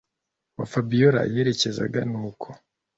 [0.57, 2.47] wa Fabiora yerekezaga nuko